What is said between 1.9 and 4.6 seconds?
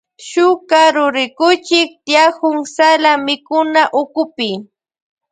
tiyakun sala mikunawkupi.